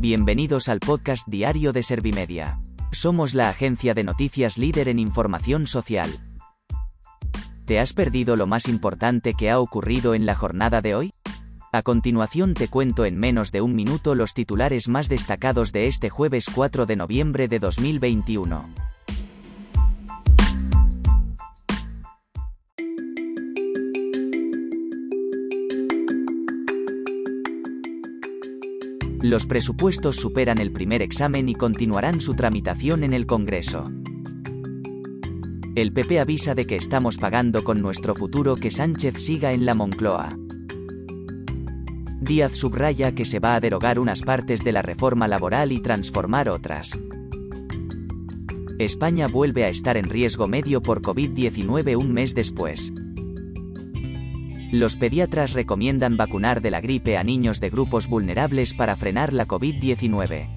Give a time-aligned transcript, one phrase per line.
[0.00, 2.58] Bienvenidos al podcast diario de Servimedia.
[2.90, 6.08] Somos la agencia de noticias líder en información social.
[7.66, 11.12] ¿Te has perdido lo más importante que ha ocurrido en la jornada de hoy?
[11.70, 16.08] A continuación te cuento en menos de un minuto los titulares más destacados de este
[16.08, 18.79] jueves 4 de noviembre de 2021.
[29.22, 33.90] Los presupuestos superan el primer examen y continuarán su tramitación en el Congreso.
[35.74, 39.74] El PP avisa de que estamos pagando con nuestro futuro que Sánchez siga en la
[39.74, 40.38] Moncloa.
[42.22, 46.48] Díaz subraya que se va a derogar unas partes de la reforma laboral y transformar
[46.48, 46.98] otras.
[48.78, 52.90] España vuelve a estar en riesgo medio por COVID-19 un mes después.
[54.72, 59.48] Los pediatras recomiendan vacunar de la gripe a niños de grupos vulnerables para frenar la
[59.48, 60.48] COVID-19.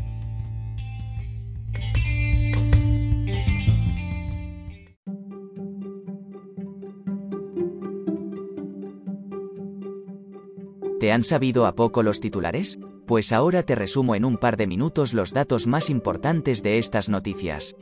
[10.99, 12.79] ¿Te han sabido a poco los titulares?
[13.07, 17.09] Pues ahora te resumo en un par de minutos los datos más importantes de estas
[17.09, 17.75] noticias.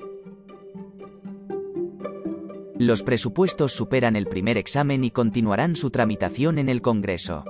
[2.81, 7.45] Los presupuestos superan el primer examen y continuarán su tramitación en el Congreso.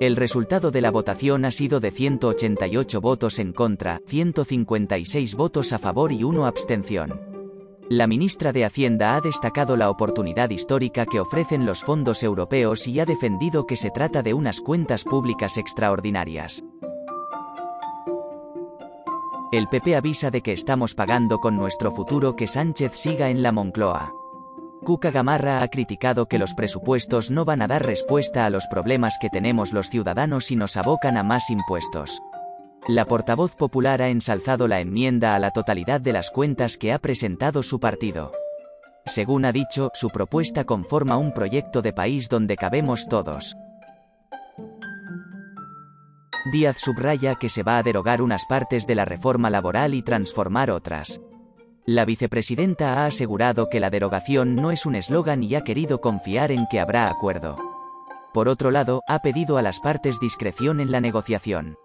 [0.00, 5.78] El resultado de la votación ha sido de 188 votos en contra, 156 votos a
[5.78, 7.20] favor y 1 abstención.
[7.90, 13.00] La ministra de Hacienda ha destacado la oportunidad histórica que ofrecen los fondos europeos y
[13.00, 16.64] ha defendido que se trata de unas cuentas públicas extraordinarias.
[19.52, 23.52] El PP avisa de que estamos pagando con nuestro futuro que Sánchez siga en la
[23.52, 24.23] Moncloa.
[24.84, 29.16] Cuca Gamarra ha criticado que los presupuestos no van a dar respuesta a los problemas
[29.18, 32.20] que tenemos los ciudadanos y nos abocan a más impuestos.
[32.86, 36.98] La portavoz popular ha ensalzado la enmienda a la totalidad de las cuentas que ha
[36.98, 38.32] presentado su partido.
[39.06, 43.56] Según ha dicho, su propuesta conforma un proyecto de país donde cabemos todos.
[46.52, 50.70] Díaz subraya que se va a derogar unas partes de la reforma laboral y transformar
[50.70, 51.20] otras.
[51.86, 56.50] La vicepresidenta ha asegurado que la derogación no es un eslogan y ha querido confiar
[56.50, 57.58] en que habrá acuerdo.
[58.32, 61.76] Por otro lado, ha pedido a las partes discreción en la negociación.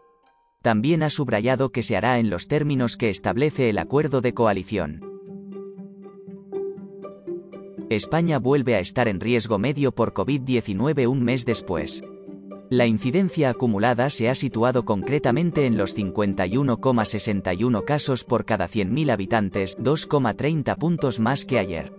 [0.61, 5.01] También ha subrayado que se hará en los términos que establece el acuerdo de coalición.
[7.89, 12.03] España vuelve a estar en riesgo medio por COVID-19 un mes después.
[12.69, 19.75] La incidencia acumulada se ha situado concretamente en los 51,61 casos por cada 100.000 habitantes,
[19.79, 21.91] 2,30 puntos más que ayer.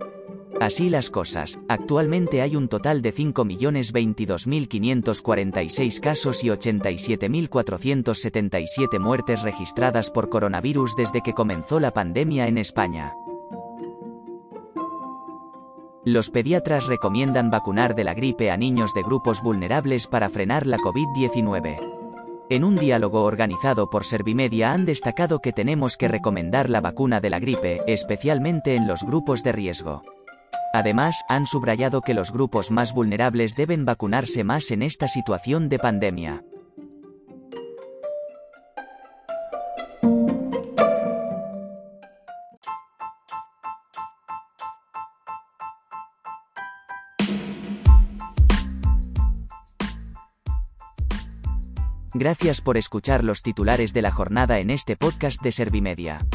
[0.60, 10.28] Así las cosas, actualmente hay un total de 5.022.546 casos y 87.477 muertes registradas por
[10.28, 13.16] coronavirus desde que comenzó la pandemia en España.
[16.05, 20.78] Los pediatras recomiendan vacunar de la gripe a niños de grupos vulnerables para frenar la
[20.78, 21.78] COVID-19.
[22.49, 27.28] En un diálogo organizado por Servimedia han destacado que tenemos que recomendar la vacuna de
[27.28, 30.03] la gripe, especialmente en los grupos de riesgo.
[30.72, 35.78] Además, han subrayado que los grupos más vulnerables deben vacunarse más en esta situación de
[35.78, 36.44] pandemia.
[52.12, 56.26] Gracias por escuchar los titulares de la jornada en este podcast de Servimedia.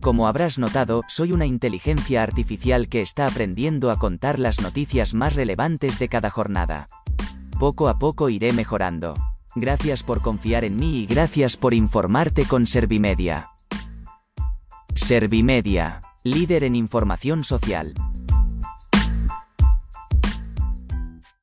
[0.00, 5.36] Como habrás notado, soy una inteligencia artificial que está aprendiendo a contar las noticias más
[5.36, 6.88] relevantes de cada jornada.
[7.60, 9.14] Poco a poco iré mejorando.
[9.54, 13.50] Gracias por confiar en mí y gracias por informarte con Servimedia.
[14.96, 17.94] Servimedia, líder en información social.